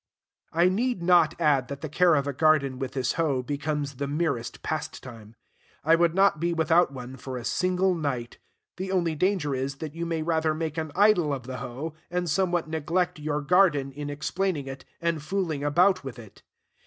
I 0.51 0.67
need 0.67 1.03
not 1.03 1.39
add 1.39 1.67
that 1.67 1.81
the 1.81 1.87
care 1.87 2.15
of 2.15 2.25
a 2.25 2.33
garden 2.33 2.79
with 2.79 2.93
this 2.93 3.11
hoe 3.13 3.43
becomes 3.43 3.97
the 3.97 4.07
merest 4.07 4.63
pastime. 4.63 5.35
I 5.83 5.93
would 5.93 6.15
not 6.15 6.39
be 6.39 6.55
without 6.55 6.91
one 6.91 7.17
for 7.17 7.37
a 7.37 7.45
single 7.45 7.93
night. 7.93 8.39
The 8.77 8.91
only 8.91 9.13
danger 9.13 9.53
is, 9.53 9.75
that 9.75 9.93
you 9.93 10.07
may 10.07 10.23
rather 10.23 10.55
make 10.55 10.79
an 10.79 10.91
idol 10.95 11.31
of 11.31 11.43
the 11.43 11.57
hoe, 11.57 11.93
and 12.09 12.27
somewhat 12.27 12.67
neglect 12.67 13.19
your 13.19 13.41
garden 13.41 13.91
in 13.91 14.09
explaining 14.09 14.65
it, 14.65 14.85
and 15.01 15.21
fooling 15.21 15.63
about 15.63 16.03
with 16.03 16.17
it. 16.17 16.41